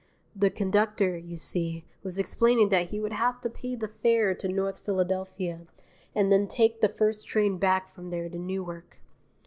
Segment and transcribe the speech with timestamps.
[0.35, 4.47] The conductor, you see, was explaining that he would have to pay the fare to
[4.47, 5.67] North Philadelphia
[6.15, 8.97] and then take the first train back from there to Newark.